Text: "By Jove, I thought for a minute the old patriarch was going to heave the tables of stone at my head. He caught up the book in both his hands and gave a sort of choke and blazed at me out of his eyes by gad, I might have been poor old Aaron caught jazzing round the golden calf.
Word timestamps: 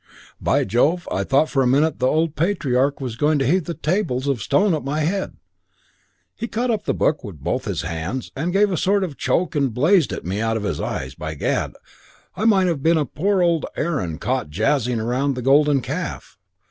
"By 0.41 0.63
Jove, 0.63 1.07
I 1.11 1.23
thought 1.23 1.47
for 1.47 1.61
a 1.61 1.67
minute 1.67 1.99
the 1.99 2.07
old 2.07 2.35
patriarch 2.35 2.99
was 2.99 3.15
going 3.15 3.37
to 3.37 3.45
heave 3.45 3.65
the 3.65 3.75
tables 3.75 4.25
of 4.27 4.41
stone 4.41 4.73
at 4.73 4.83
my 4.83 5.01
head. 5.01 5.35
He 6.33 6.47
caught 6.47 6.71
up 6.71 6.85
the 6.85 6.95
book 6.95 7.19
in 7.23 7.33
both 7.35 7.65
his 7.65 7.83
hands 7.83 8.31
and 8.35 8.51
gave 8.51 8.71
a 8.71 8.77
sort 8.77 9.03
of 9.03 9.15
choke 9.15 9.53
and 9.53 9.71
blazed 9.75 10.11
at 10.11 10.25
me 10.25 10.41
out 10.41 10.57
of 10.57 10.63
his 10.63 10.81
eyes 10.81 11.13
by 11.13 11.35
gad, 11.35 11.73
I 12.35 12.45
might 12.45 12.65
have 12.65 12.81
been 12.81 12.97
poor 13.13 13.43
old 13.43 13.67
Aaron 13.77 14.17
caught 14.17 14.49
jazzing 14.49 14.99
round 14.99 15.35
the 15.35 15.43
golden 15.43 15.81
calf. 15.81 16.39